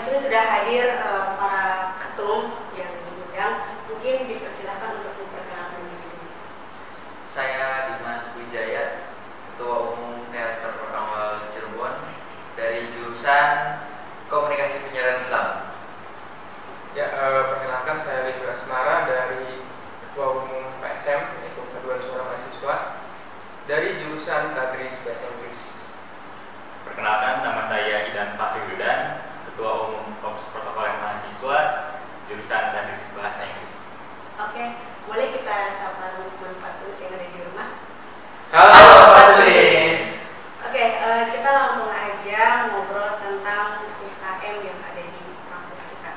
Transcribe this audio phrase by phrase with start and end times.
[0.00, 3.76] di sini sudah hadir uh, para ketum yang diundang.
[3.84, 6.24] Mungkin dipersilahkan untuk memperkenalkan diri.
[7.28, 9.12] Saya Dimas Wijaya,
[9.52, 12.16] Ketua Umum Teater Awal Cirebon
[12.56, 13.84] dari jurusan
[14.32, 15.68] Komunikasi Penyiaran Islam.
[16.96, 19.60] Ya, uh, perkenalkan saya Ridwan Asmara dari
[20.00, 22.76] Ketua Umum PSM, yaitu Kedua Suara Mahasiswa
[23.68, 25.60] dari jurusan Tadris Bahasa Inggris.
[26.88, 28.64] Perkenalkan, nama saya Idan Fahri
[32.30, 33.74] jurusan dari bahasa Inggris.
[34.38, 34.64] Oke,
[35.10, 37.82] boleh kita sapa teman Pak Sulis yang ada di rumah?
[38.54, 40.30] Halo, Pak Sulis.
[40.62, 46.10] Oke, eh, kita langsung aja ngobrol tentang UKM yang ada di kampus kita.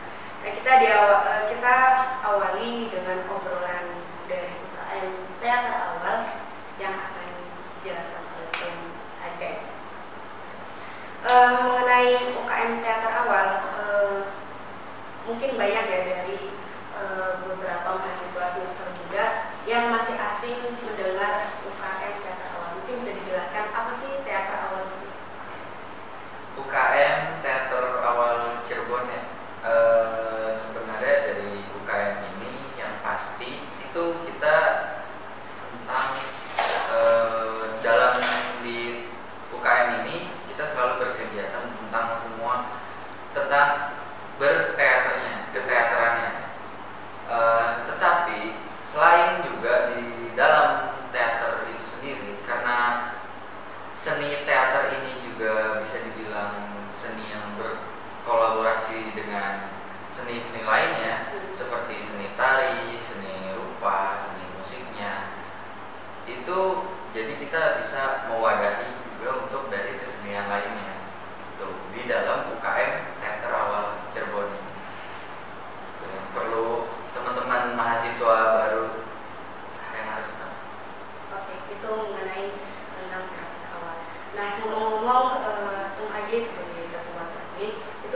[0.45, 1.75] Nah, kita di awal, eh, kita
[2.22, 5.09] awali dengan obrolan dari UKM
[5.41, 6.30] teater awal
[6.78, 7.28] yang akan
[7.81, 8.73] dijelaskan oleh Pak
[9.34, 9.56] Aceh.
[11.25, 13.73] Mengenai UKM teater awal,
[15.23, 16.51] mungkin banyak ya dari
[16.95, 20.59] uh, beberapa mahasiswa semester juga yang masih asing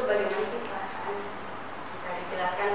[0.07, 1.31] bagaimana sih perasaannya?
[1.91, 2.72] Bisa dijelaskan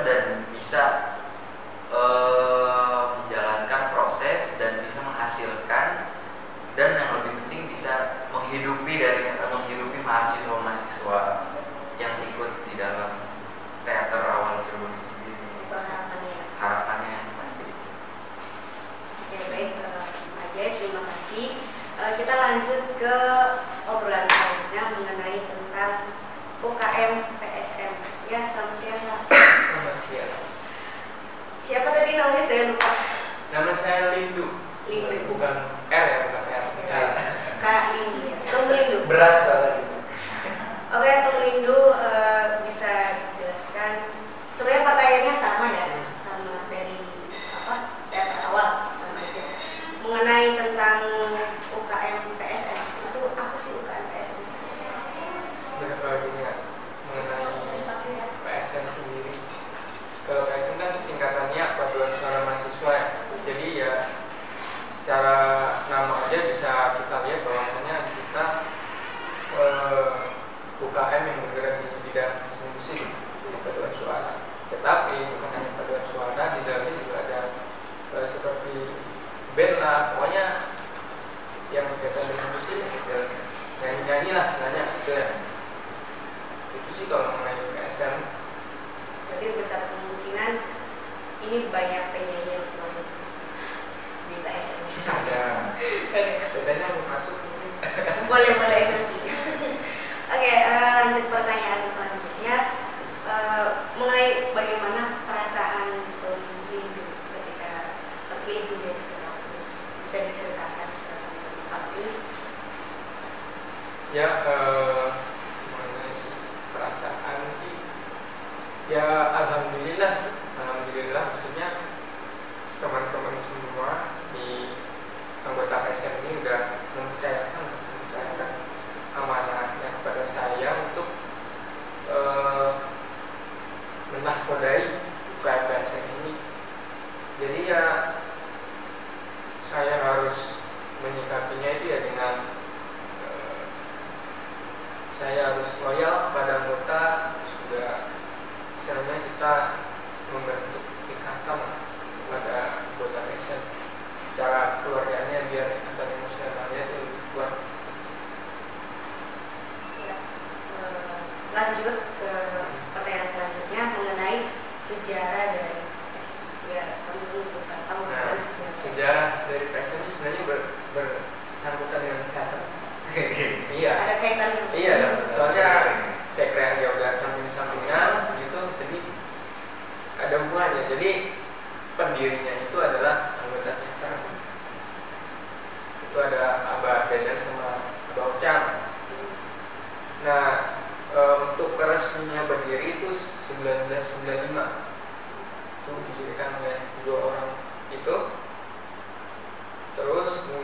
[0.00, 0.31] dan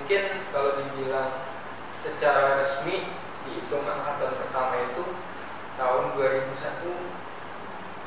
[0.09, 1.53] mungkin kalau dibilang
[2.01, 3.13] secara resmi
[3.45, 5.05] dihitung angkatan pertama itu
[5.77, 6.49] tahun 2001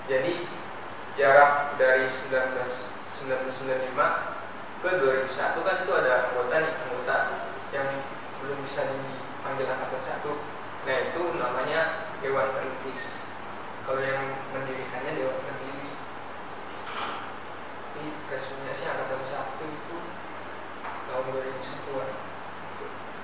[0.10, 0.50] jadi
[1.14, 3.94] jarak dari 19 1995
[4.82, 7.18] ke 2001 kan itu ada anggota nih anggota
[7.70, 7.86] yang
[8.42, 10.42] belum bisa dipanggil angkatan satu.
[10.90, 13.30] Nah itu namanya dewan perintis.
[13.86, 15.94] Kalau yang mendirikannya dewan pendiri.
[17.94, 20.11] Tapi resminya sih angkatan satu itu
[21.12, 22.10] tahun 2001 an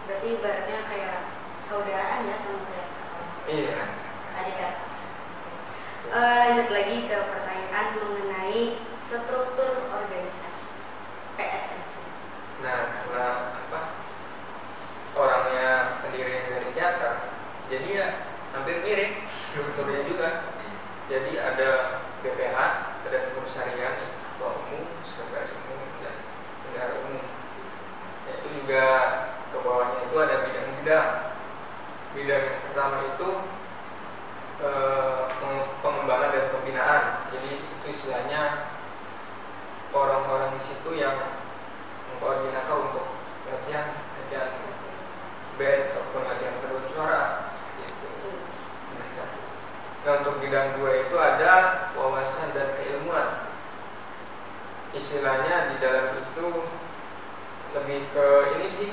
[0.07, 1.17] Berarti ibaratnya kayak
[1.63, 2.87] saudaraan ya sama kayak
[3.47, 3.79] iya
[4.37, 4.87] adik kakak.
[6.07, 10.71] Eh, lanjut lagi ke pertanyaan mengenai struktur organisasi
[11.35, 12.15] PSN sendiri.
[12.63, 13.27] Nah, karena
[13.67, 13.81] apa?
[15.17, 17.13] Orangnya pendiri dari teater,
[17.67, 18.07] jadi ya
[18.55, 20.29] hampir mirip strukturnya juga.
[21.07, 22.57] Jadi ada BPH,
[23.07, 26.15] ada pengurus harian, ketua umum, sekretaris umum, dan
[26.67, 27.23] bendahara umum.
[28.27, 28.91] Ya, itu juga
[29.47, 31.11] ke bawahnya itu ada bidang-bidang.
[32.11, 33.29] Bidang yang pertama itu
[34.59, 37.03] eh, peng- pengembangan dan pembinaan.
[37.31, 38.75] Jadi itu istilahnya
[39.95, 41.15] orang-orang di situ yang
[42.11, 43.07] mengkoordinator untuk
[43.47, 44.51] latihan latihan
[45.55, 47.23] band ataupun latihan paduan suara
[47.79, 48.35] gitu.
[48.99, 49.25] Mereka.
[50.03, 51.53] Nah untuk bidang dua itu ada
[51.95, 53.47] wawasan dan keilmuan.
[54.91, 56.67] Istilahnya di dalam itu
[57.75, 58.89] lebih ke ini sih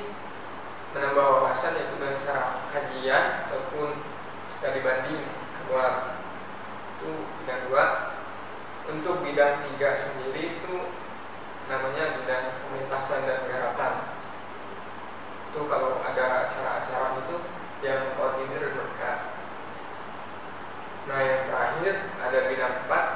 [0.93, 4.03] menambah wawasan yaitu dengan cara kajian ataupun
[4.55, 5.25] sekali banding
[5.65, 6.21] keluar
[6.99, 7.11] itu
[7.43, 7.85] bidang dua
[8.91, 10.75] untuk bidang tiga sendiri itu
[11.71, 13.95] namanya bidang pementasan dan garapan
[15.51, 17.37] itu kalau ada acara-acara itu
[17.83, 19.13] yang koordinir mereka
[21.05, 23.07] nah yang terakhir ada bidang empat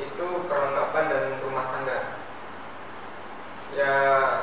[0.00, 2.24] itu perlengkapan dan rumah tangga
[3.74, 3.94] ya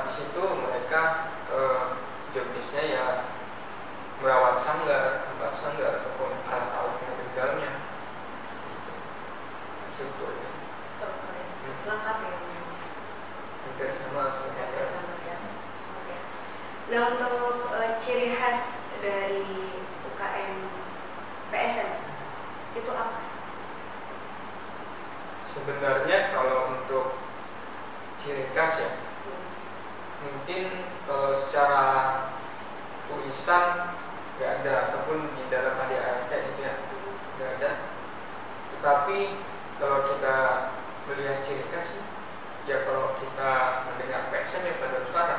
[0.03, 1.83] di situ mereka eh,
[2.35, 3.05] jobdesknya ya
[4.19, 7.71] merawat sanggar, tempat sanggar ataupun alat-alat yang ada di dalamnya
[9.95, 10.47] strukturnya
[10.83, 11.45] Strukturnya
[11.87, 12.31] lengkap ya.
[13.61, 15.37] hampir sama sama Hampir saya sama ya.
[15.95, 16.15] Oke.
[16.91, 19.47] Nah untuk eh, ciri khas dari
[20.11, 20.55] UKM
[21.47, 21.91] PSN
[22.75, 23.31] itu apa?
[25.51, 27.19] sebenarnya kalau untuk
[28.15, 28.91] ciri khas ya
[30.23, 31.83] mungkin kalau secara
[33.11, 33.95] tulisan
[34.39, 36.75] nggak ada ataupun di dalam ADART gitu ya
[37.35, 37.71] nggak ada
[38.71, 39.19] tetapi
[39.75, 40.37] kalau kita
[41.11, 41.99] melihat ciri khas
[42.63, 45.37] ya kalau kita mendengar PSN ya pada suara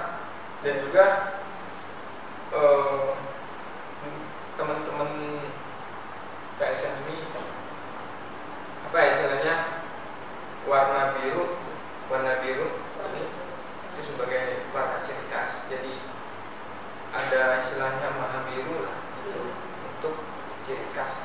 [0.61, 1.05] dan juga
[2.53, 3.09] eh,
[4.61, 5.11] teman-teman
[6.61, 7.25] PSN ini
[8.93, 9.55] apa ya istilahnya?
[10.69, 11.59] Warna biru
[12.07, 12.69] warna biru
[13.11, 13.25] ini
[13.93, 15.65] itu sebagai warna ciri khas.
[15.67, 15.97] Jadi
[17.11, 19.43] ada istilahnya maha biru lah gitu
[19.89, 20.15] untuk
[20.69, 21.19] ciri khas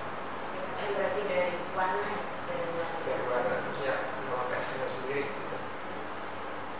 [0.47, 2.97] Ciri khasnya berarti dari warna ya, dari warna.
[3.03, 5.57] dari warna maksudnya nama PSN sendiri gitu.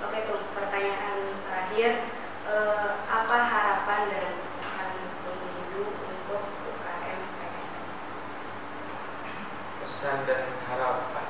[0.08, 1.92] Oke tuh pertanyaan terakhir
[2.48, 7.84] Eh, apa harapan dan pesan pemilu untuk UKM PSN?
[9.98, 11.26] Pesan dan harapan.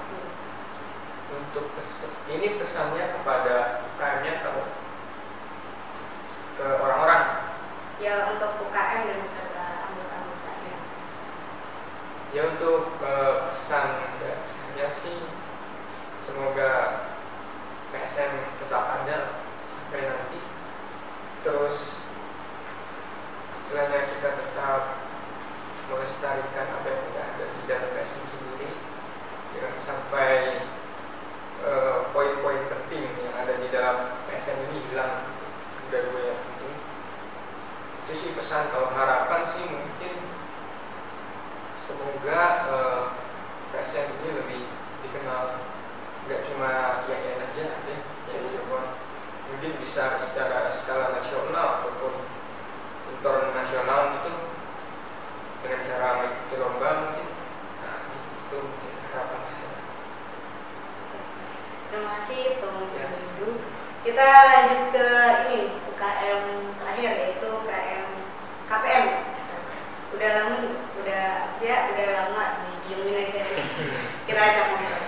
[1.32, 4.68] Untuk pes- ini pesannya kepada UKM-nya atau
[6.60, 7.48] ke orang-orang?
[8.04, 10.76] Ya untuk UKM dan beserta anggota-anggotanya.
[12.36, 12.42] ya.
[12.44, 13.88] Untuk eh, pesan
[14.20, 15.32] dari saya sih
[16.20, 17.08] semoga
[17.96, 20.44] PSM tetap ada sampai nanti.
[21.40, 22.04] Terus
[23.64, 25.08] istilahnya kita tetap
[25.88, 28.48] melestarikan apa yang sudah ada di dalam PSM sendiri
[29.56, 30.60] jangan sampai
[31.64, 35.32] eh, poin-poin penting yang ada di dalam PSM ini hilang.
[35.88, 36.76] Udah dua yang penting
[38.08, 40.14] itu sih pesan kalau harapan sih mungkin
[41.88, 43.04] semoga eh,
[43.72, 44.62] PSM ini lebih
[45.08, 45.64] dikenal.
[46.28, 47.96] Nggak cuma IAIN aja nanti
[48.28, 48.84] ya Cirebon.
[49.48, 52.28] Mungkin bisa secara skala nasional ataupun
[53.16, 54.32] internasional gitu
[55.64, 56.92] dengan cara mengikuti lomba
[61.98, 62.78] terima kasih Bang
[64.06, 65.08] Kita lanjut ke
[65.50, 66.42] ini UKM
[66.78, 68.08] terakhir yaitu UKM
[68.70, 69.08] KPM.
[70.14, 70.58] Udah lama
[71.02, 71.26] udah
[71.58, 73.42] aja, udah lama di diemin aja.
[74.30, 75.04] Kita ajak ngobrol.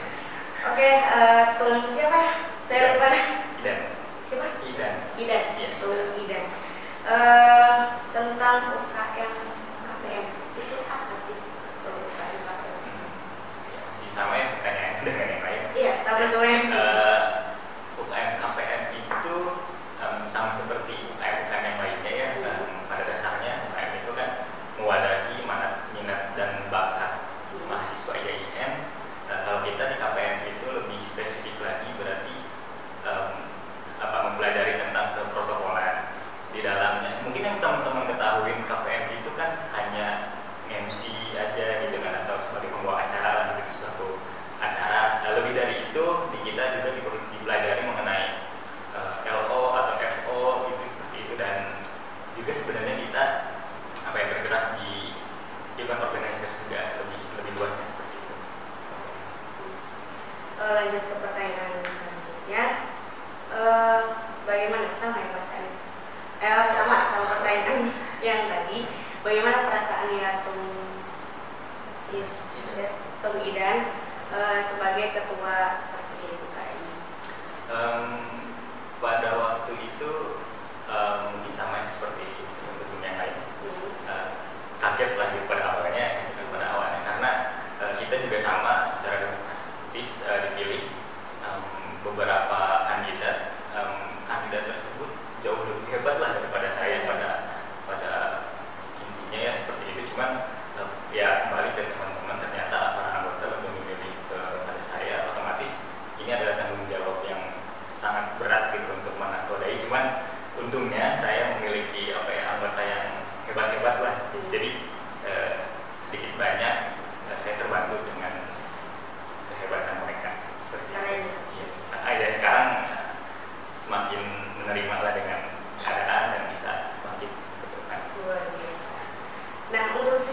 [0.73, 2.21] Oke, uh, siapa?
[2.65, 3.13] Saya lupa.
[3.61, 3.79] Idan.
[4.25, 4.47] Siapa?
[4.65, 4.93] Idan.
[5.13, 5.43] Idan.
[5.61, 5.67] Iya.
[5.77, 6.09] Idan.
[6.25, 6.45] Idan.
[7.05, 8.98] Uh, tentang UKM
[16.19, 17.18] horas, eu lembro.
[60.89, 62.63] lanjut ke pertanyaan selanjutnya.
[63.53, 63.61] E,
[64.49, 68.25] bagaimana sama ya mas eh, sama sama pertanyaan hmm.
[68.25, 68.89] yang tadi.
[69.21, 70.65] Bagaimana perasaan ya Tung
[73.21, 73.77] Tung Idan
[74.33, 76.79] e, sebagai ketua KPI UKM
[77.69, 78.08] um,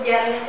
[0.07, 0.46] Yeah.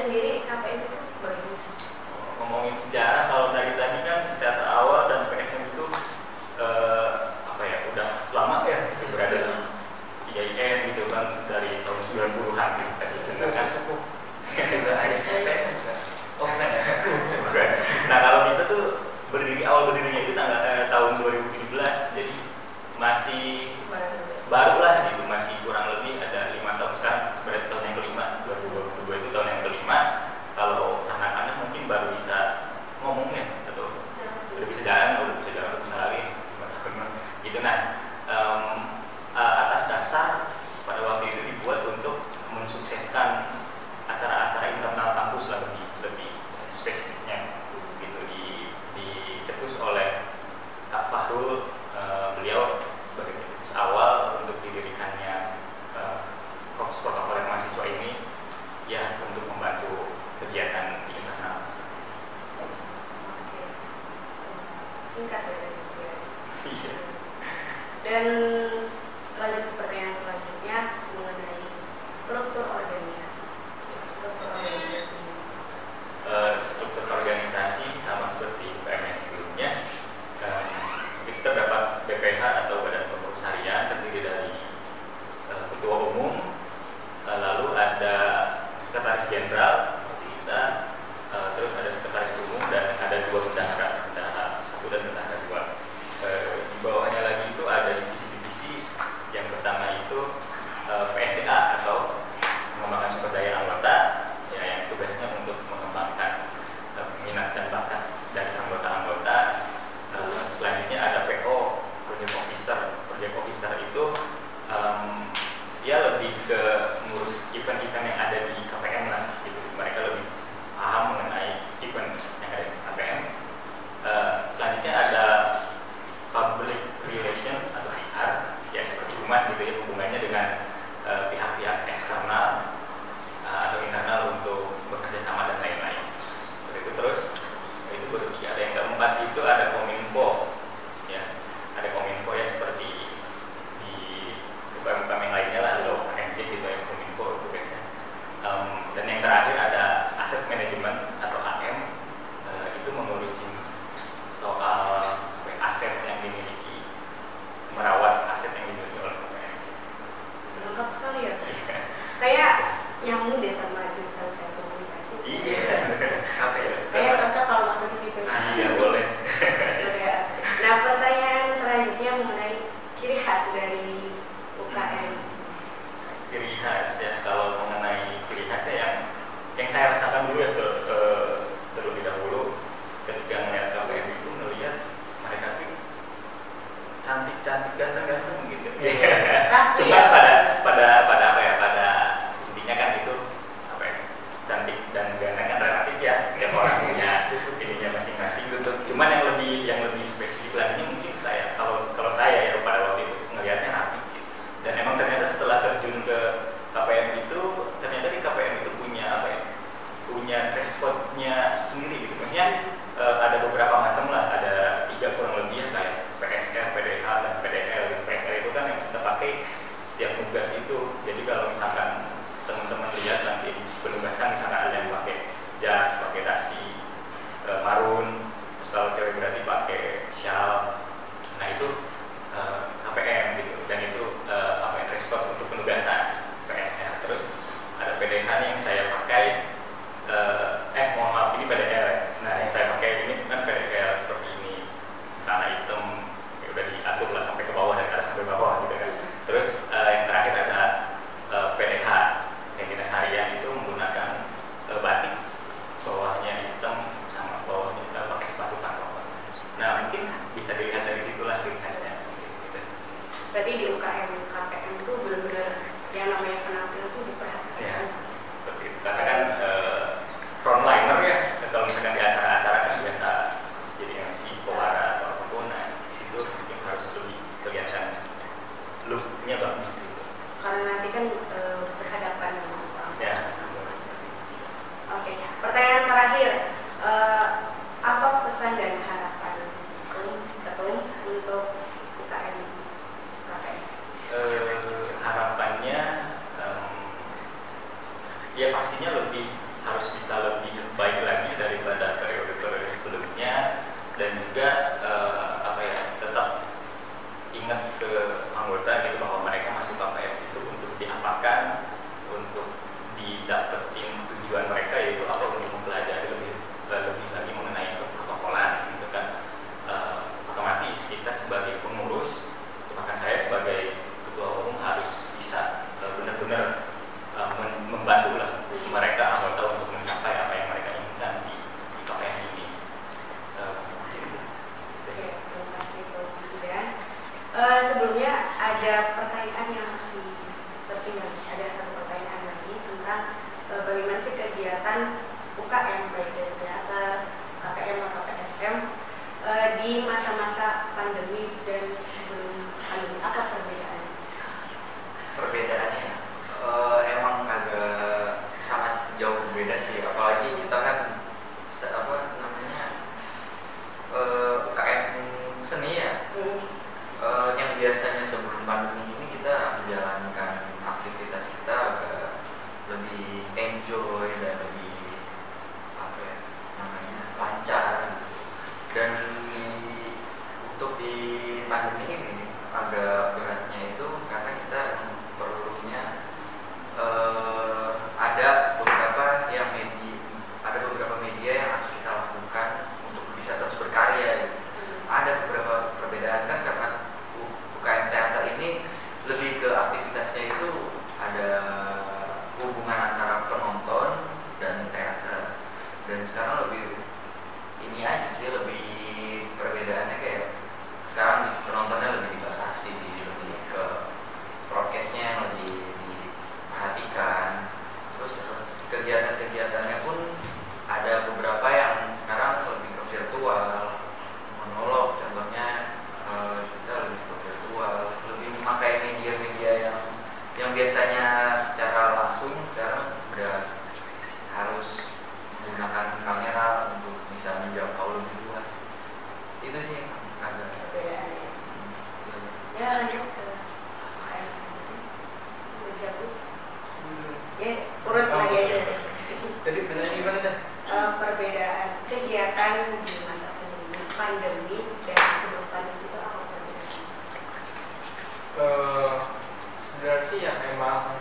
[460.03, 460.99] Sih yang emang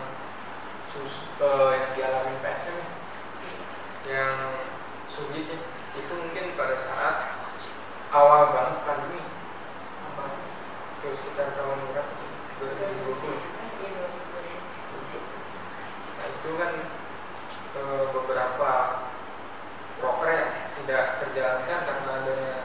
[0.95, 2.79] sus, eh, yang dialami PSM
[4.07, 4.63] yang
[5.11, 5.59] sulitnya
[5.91, 7.15] itu mungkin pada saat
[8.15, 9.21] awal banget pandemi.
[10.13, 10.25] Apa?
[11.03, 12.13] Terus sekitar tahun berapa?
[12.63, 13.35] 2020
[13.83, 15.21] Iya, 2020.
[16.15, 16.73] Nah itu kan
[17.75, 18.71] eh, beberapa
[19.99, 22.55] proker yang tidak terjalankan karena adanya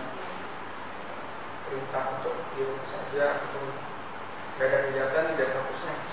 [1.67, 3.65] perintah untuk di rumah saja atau
[4.53, 5.51] tidak ada kegiatan tidak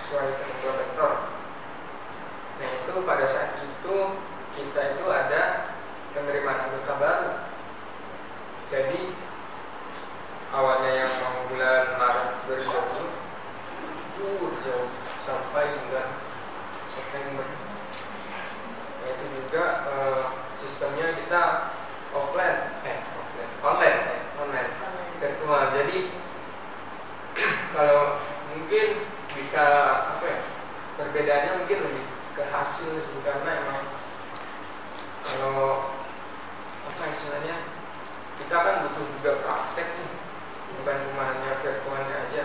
[0.09, 1.11] sesuai ketentuan rektor.
[2.57, 3.97] Nah itu pada saat itu
[4.57, 5.69] kita itu ada
[6.17, 7.45] penerimaan anggota baru.
[8.73, 9.13] Jadi
[10.49, 14.89] awalnya yang mau bulan Maret 2020 uh, jauh
[15.29, 16.09] sampai bulan
[16.89, 17.45] September.
[17.45, 20.25] Nah, itu juga eh,
[20.57, 21.69] sistemnya kita
[22.17, 24.69] offline, eh offline, online, eh, online,
[25.21, 25.63] virtual.
[25.77, 25.97] Jadi
[27.77, 28.17] kalau
[28.49, 29.08] mungkin
[29.49, 29.65] bisa
[30.13, 30.45] apa ya
[30.93, 32.05] perbedaannya mungkin lebih
[32.37, 33.81] ke hasil sih karena emang
[35.25, 35.89] kalau
[36.85, 37.65] apa istilahnya
[38.37, 40.09] kita kan butuh juga praktek nih
[40.77, 42.43] bukan cuma hanya virtualnya aja.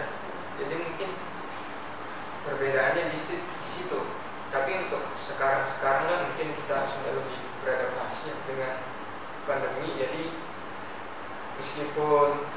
[0.57, 1.13] Jadi mungkin
[2.49, 3.21] perbedaannya di
[3.69, 4.01] situ,
[4.49, 8.81] tapi untuk sekarang sekarang kan mungkin kita sudah lebih beradaptasi dengan
[9.45, 10.33] pandemi jadi
[11.61, 12.49] meskipun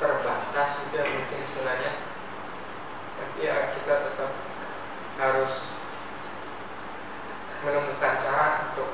[0.00, 2.14] terbatas ya mungkin istilahnya
[3.14, 4.30] tapi ya kita tetap
[5.14, 5.70] harus
[7.64, 8.90] menemukan cara untuk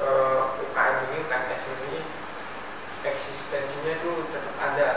[0.00, 2.00] eh, UKM ini UKM SM ini
[3.04, 4.90] eksistensinya itu tetap ada.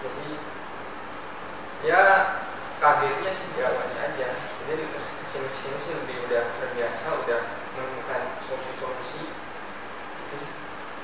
[0.00, 0.28] Jadi
[1.84, 2.02] ya
[2.80, 4.28] kagetnya sih di awalnya aja.
[4.66, 4.98] Jadi ke
[5.30, 7.40] sini ke sini sih lebih udah terbiasa udah
[7.76, 9.30] menemukan solusi-solusi.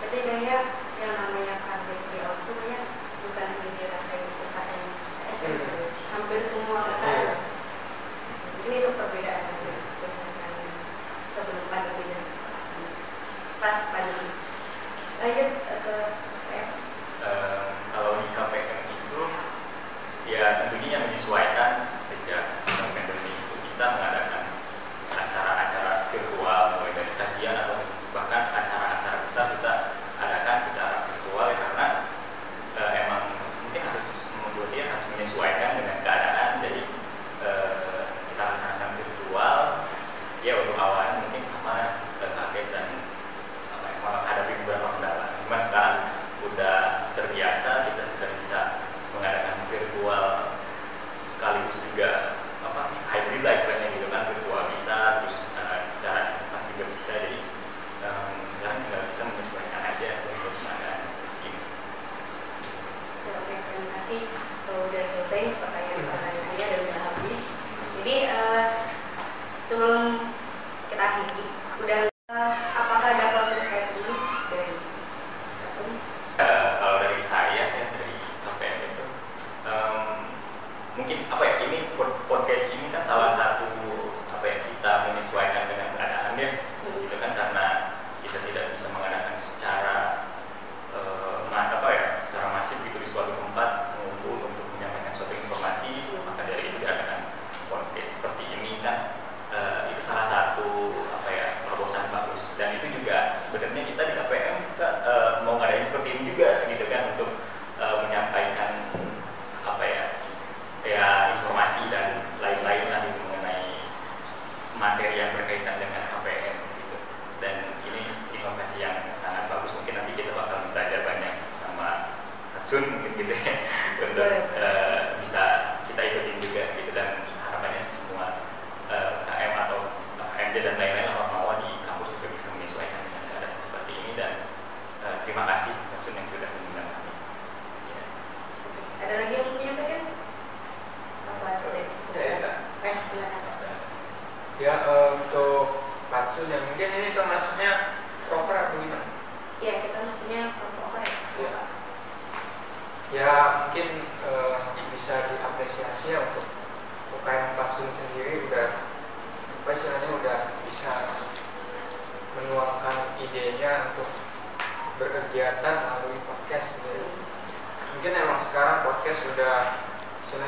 [0.00, 0.58] Berarti kayaknya
[1.02, 2.80] yang namanya kaget di awal itu kayaknya
[3.26, 4.84] bukan hanya dirasain UKM
[5.36, 5.92] Hmm.
[6.16, 7.25] hampir semua UKM
[8.68, 9.35] Made up of it.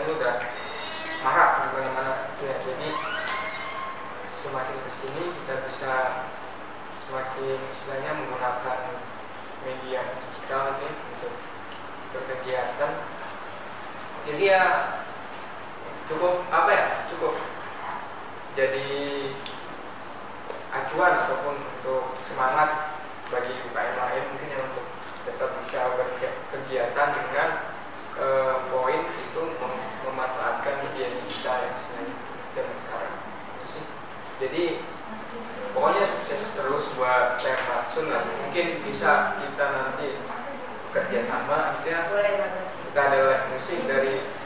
[0.09, 0.41] itu udah
[1.21, 2.89] marak di mana-mana ya, jadi
[4.41, 5.93] semakin ke sini kita bisa
[7.05, 9.05] semakin istilahnya menggunakan
[9.69, 11.35] media digital ini untuk
[12.17, 12.93] berkegiatan.
[14.25, 14.65] Jadi ya
[16.09, 16.87] cukup apa ya?
[17.13, 17.37] Cukup
[18.57, 18.89] jadi
[20.73, 22.78] acuan ataupun untuk semangat
[37.99, 40.23] sunnah mungkin bisa kita nanti
[40.95, 42.15] kerjasama artinya
[42.87, 44.38] kita ada musik dari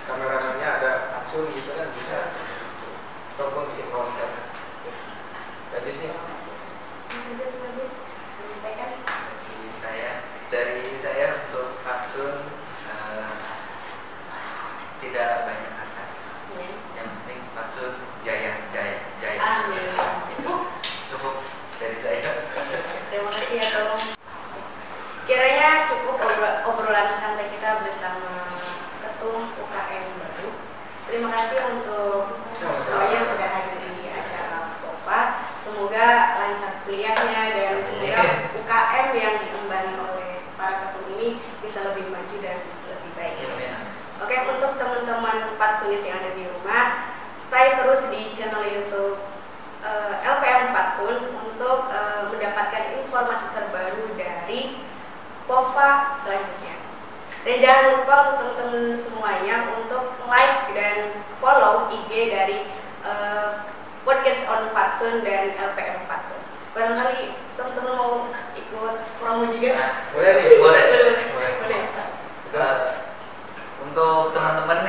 [73.92, 74.88] untuk teman-teman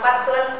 [0.00, 0.57] patrão